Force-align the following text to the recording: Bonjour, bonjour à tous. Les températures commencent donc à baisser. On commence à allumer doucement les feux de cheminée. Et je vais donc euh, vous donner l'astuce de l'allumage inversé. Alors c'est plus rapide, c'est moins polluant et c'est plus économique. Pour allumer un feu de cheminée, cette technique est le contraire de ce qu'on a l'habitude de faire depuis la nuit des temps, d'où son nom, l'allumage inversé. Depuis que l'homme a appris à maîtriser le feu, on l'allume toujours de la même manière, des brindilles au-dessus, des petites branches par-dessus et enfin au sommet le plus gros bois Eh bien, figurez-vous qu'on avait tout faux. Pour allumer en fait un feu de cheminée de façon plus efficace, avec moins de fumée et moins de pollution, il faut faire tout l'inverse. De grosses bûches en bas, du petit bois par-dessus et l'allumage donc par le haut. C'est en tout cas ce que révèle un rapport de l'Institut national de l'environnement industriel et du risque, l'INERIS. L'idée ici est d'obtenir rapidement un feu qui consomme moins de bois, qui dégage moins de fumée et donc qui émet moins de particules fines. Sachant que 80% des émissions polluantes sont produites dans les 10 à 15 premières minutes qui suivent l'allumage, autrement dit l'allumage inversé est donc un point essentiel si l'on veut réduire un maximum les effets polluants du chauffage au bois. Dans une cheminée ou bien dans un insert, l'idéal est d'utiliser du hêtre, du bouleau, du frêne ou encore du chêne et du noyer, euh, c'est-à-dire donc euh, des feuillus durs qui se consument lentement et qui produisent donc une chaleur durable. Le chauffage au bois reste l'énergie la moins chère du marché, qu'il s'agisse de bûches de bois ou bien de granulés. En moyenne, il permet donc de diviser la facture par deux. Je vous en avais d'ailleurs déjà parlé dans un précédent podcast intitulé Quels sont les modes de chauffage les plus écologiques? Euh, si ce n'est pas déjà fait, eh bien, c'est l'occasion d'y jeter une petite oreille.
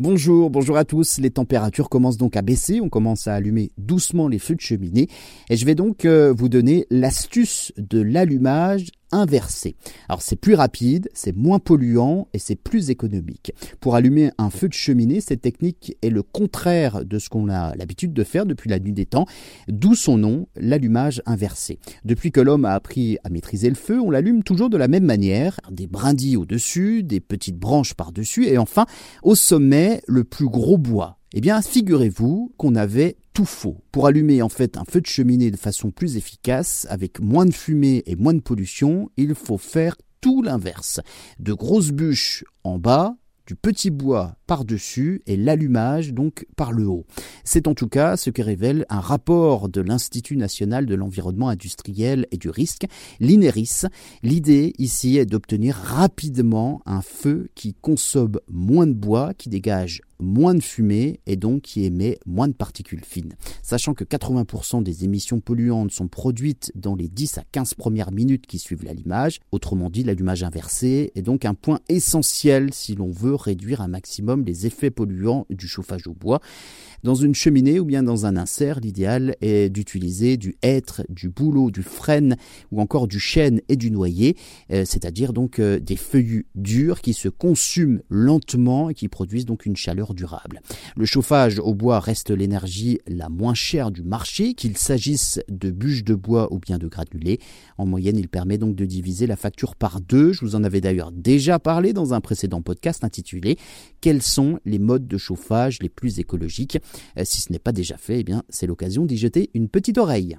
Bonjour, 0.00 0.48
bonjour 0.48 0.76
à 0.76 0.84
tous. 0.84 1.18
Les 1.18 1.32
températures 1.32 1.88
commencent 1.88 2.18
donc 2.18 2.36
à 2.36 2.42
baisser. 2.42 2.80
On 2.80 2.88
commence 2.88 3.26
à 3.26 3.34
allumer 3.34 3.72
doucement 3.78 4.28
les 4.28 4.38
feux 4.38 4.54
de 4.54 4.60
cheminée. 4.60 5.08
Et 5.50 5.56
je 5.56 5.66
vais 5.66 5.74
donc 5.74 6.04
euh, 6.04 6.32
vous 6.32 6.48
donner 6.48 6.86
l'astuce 6.88 7.72
de 7.76 8.00
l'allumage 8.00 8.92
inversé. 9.12 9.76
Alors 10.08 10.22
c'est 10.22 10.36
plus 10.36 10.54
rapide, 10.54 11.08
c'est 11.14 11.36
moins 11.36 11.58
polluant 11.58 12.28
et 12.32 12.38
c'est 12.38 12.56
plus 12.56 12.90
économique. 12.90 13.52
Pour 13.80 13.94
allumer 13.94 14.30
un 14.38 14.50
feu 14.50 14.68
de 14.68 14.74
cheminée, 14.74 15.20
cette 15.20 15.42
technique 15.42 15.96
est 16.02 16.10
le 16.10 16.22
contraire 16.22 17.04
de 17.04 17.18
ce 17.18 17.28
qu'on 17.28 17.48
a 17.48 17.74
l'habitude 17.76 18.12
de 18.12 18.24
faire 18.24 18.46
depuis 18.46 18.70
la 18.70 18.78
nuit 18.78 18.92
des 18.92 19.06
temps, 19.06 19.26
d'où 19.68 19.94
son 19.94 20.18
nom, 20.18 20.46
l'allumage 20.56 21.22
inversé. 21.26 21.78
Depuis 22.04 22.32
que 22.32 22.40
l'homme 22.40 22.64
a 22.64 22.72
appris 22.72 23.18
à 23.24 23.30
maîtriser 23.30 23.68
le 23.68 23.74
feu, 23.76 24.00
on 24.00 24.10
l'allume 24.10 24.42
toujours 24.42 24.70
de 24.70 24.76
la 24.76 24.88
même 24.88 25.04
manière, 25.04 25.60
des 25.70 25.86
brindilles 25.86 26.36
au-dessus, 26.36 27.02
des 27.02 27.20
petites 27.20 27.58
branches 27.58 27.94
par-dessus 27.94 28.46
et 28.46 28.58
enfin 28.58 28.86
au 29.22 29.34
sommet 29.34 30.02
le 30.06 30.24
plus 30.24 30.48
gros 30.48 30.78
bois 30.78 31.17
Eh 31.34 31.42
bien, 31.42 31.60
figurez-vous 31.60 32.54
qu'on 32.56 32.74
avait 32.74 33.16
tout 33.34 33.44
faux. 33.44 33.76
Pour 33.92 34.06
allumer 34.06 34.40
en 34.40 34.48
fait 34.48 34.78
un 34.78 34.84
feu 34.84 35.02
de 35.02 35.06
cheminée 35.06 35.50
de 35.50 35.58
façon 35.58 35.90
plus 35.90 36.16
efficace, 36.16 36.86
avec 36.88 37.20
moins 37.20 37.44
de 37.44 37.52
fumée 37.52 38.02
et 38.06 38.16
moins 38.16 38.32
de 38.32 38.40
pollution, 38.40 39.10
il 39.18 39.34
faut 39.34 39.58
faire 39.58 39.94
tout 40.22 40.42
l'inverse. 40.42 41.00
De 41.38 41.52
grosses 41.52 41.90
bûches 41.90 42.44
en 42.64 42.78
bas, 42.78 43.14
du 43.46 43.56
petit 43.56 43.90
bois 43.90 44.36
par-dessus 44.46 45.22
et 45.26 45.36
l'allumage 45.36 46.12
donc 46.14 46.46
par 46.56 46.72
le 46.72 46.86
haut. 46.86 47.06
C'est 47.44 47.66
en 47.66 47.74
tout 47.74 47.88
cas 47.88 48.16
ce 48.16 48.30
que 48.30 48.42
révèle 48.42 48.84
un 48.88 49.00
rapport 49.00 49.68
de 49.68 49.80
l'Institut 49.82 50.36
national 50.36 50.86
de 50.86 50.94
l'environnement 50.94 51.48
industriel 51.48 52.26
et 52.30 52.36
du 52.38 52.50
risque, 52.50 52.86
l'INERIS. 53.20 53.86
L'idée 54.22 54.74
ici 54.78 55.18
est 55.18 55.26
d'obtenir 55.26 55.76
rapidement 55.76 56.82
un 56.84 57.00
feu 57.00 57.48
qui 57.54 57.74
consomme 57.74 58.38
moins 58.50 58.86
de 58.86 58.92
bois, 58.92 59.34
qui 59.34 59.48
dégage 59.48 60.02
moins 60.20 60.54
de 60.54 60.62
fumée 60.62 61.20
et 61.26 61.36
donc 61.36 61.62
qui 61.62 61.84
émet 61.84 62.18
moins 62.26 62.48
de 62.48 62.52
particules 62.52 63.04
fines. 63.04 63.34
Sachant 63.62 63.94
que 63.94 64.04
80% 64.04 64.82
des 64.82 65.04
émissions 65.04 65.40
polluantes 65.40 65.92
sont 65.92 66.08
produites 66.08 66.72
dans 66.74 66.94
les 66.94 67.08
10 67.08 67.38
à 67.38 67.44
15 67.52 67.74
premières 67.74 68.12
minutes 68.12 68.46
qui 68.46 68.58
suivent 68.58 68.84
l'allumage, 68.84 69.40
autrement 69.52 69.90
dit 69.90 70.02
l'allumage 70.02 70.42
inversé 70.42 71.12
est 71.14 71.22
donc 71.22 71.44
un 71.44 71.54
point 71.54 71.80
essentiel 71.88 72.72
si 72.72 72.94
l'on 72.94 73.10
veut 73.10 73.34
réduire 73.34 73.80
un 73.80 73.88
maximum 73.88 74.44
les 74.44 74.66
effets 74.66 74.90
polluants 74.90 75.46
du 75.50 75.68
chauffage 75.68 76.06
au 76.06 76.14
bois. 76.14 76.40
Dans 77.04 77.14
une 77.14 77.34
cheminée 77.34 77.78
ou 77.78 77.84
bien 77.84 78.02
dans 78.02 78.26
un 78.26 78.36
insert, 78.36 78.80
l'idéal 78.80 79.36
est 79.40 79.70
d'utiliser 79.70 80.36
du 80.36 80.56
hêtre, 80.62 81.02
du 81.08 81.28
bouleau, 81.28 81.70
du 81.70 81.82
frêne 81.82 82.36
ou 82.72 82.80
encore 82.80 83.06
du 83.06 83.20
chêne 83.20 83.60
et 83.68 83.76
du 83.76 83.90
noyer, 83.90 84.36
euh, 84.72 84.84
c'est-à-dire 84.84 85.32
donc 85.32 85.58
euh, 85.60 85.78
des 85.78 85.96
feuillus 85.96 86.46
durs 86.56 87.00
qui 87.00 87.14
se 87.14 87.28
consument 87.28 88.00
lentement 88.08 88.90
et 88.90 88.94
qui 88.94 89.08
produisent 89.08 89.46
donc 89.46 89.64
une 89.64 89.76
chaleur 89.76 90.07
durable. 90.14 90.60
Le 90.96 91.04
chauffage 91.04 91.58
au 91.58 91.74
bois 91.74 92.00
reste 92.00 92.30
l'énergie 92.30 92.98
la 93.06 93.28
moins 93.28 93.54
chère 93.54 93.90
du 93.90 94.02
marché, 94.02 94.54
qu'il 94.54 94.76
s'agisse 94.76 95.40
de 95.48 95.70
bûches 95.70 96.04
de 96.04 96.14
bois 96.14 96.52
ou 96.52 96.58
bien 96.58 96.78
de 96.78 96.88
granulés. 96.88 97.40
En 97.76 97.86
moyenne, 97.86 98.16
il 98.16 98.28
permet 98.28 98.58
donc 98.58 98.74
de 98.74 98.84
diviser 98.84 99.26
la 99.26 99.36
facture 99.36 99.74
par 99.76 100.00
deux. 100.00 100.32
Je 100.32 100.40
vous 100.40 100.54
en 100.54 100.64
avais 100.64 100.80
d'ailleurs 100.80 101.12
déjà 101.12 101.58
parlé 101.58 101.92
dans 101.92 102.14
un 102.14 102.20
précédent 102.20 102.62
podcast 102.62 103.04
intitulé 103.04 103.56
Quels 104.00 104.22
sont 104.22 104.60
les 104.64 104.78
modes 104.78 105.06
de 105.06 105.18
chauffage 105.18 105.78
les 105.80 105.88
plus 105.88 106.18
écologiques? 106.18 106.78
Euh, 107.18 107.22
si 107.24 107.40
ce 107.40 107.52
n'est 107.52 107.58
pas 107.58 107.72
déjà 107.72 107.96
fait, 107.96 108.20
eh 108.20 108.24
bien, 108.24 108.42
c'est 108.48 108.66
l'occasion 108.66 109.04
d'y 109.04 109.16
jeter 109.16 109.50
une 109.54 109.68
petite 109.68 109.98
oreille. 109.98 110.36